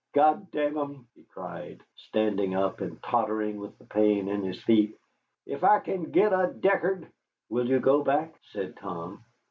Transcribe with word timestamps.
God 0.13 0.49
damn 0.49 0.79
'em!" 0.79 1.07
he 1.13 1.21
cried, 1.25 1.83
standing 1.95 2.55
up 2.55 2.81
and 2.81 2.99
tottering 3.03 3.57
with 3.59 3.77
the 3.77 3.85
pain 3.85 4.29
in 4.29 4.41
his 4.43 4.59
feet, 4.63 4.97
"if 5.45 5.63
I 5.63 5.79
can 5.79 6.09
get 6.09 6.33
a 6.33 6.47
Deckard" 6.51 7.05
"Will 7.51 7.67
you 7.69 7.79
go 7.79 8.03
back?" 8.03 8.33
said 8.51 8.75
Tom. 8.77 9.23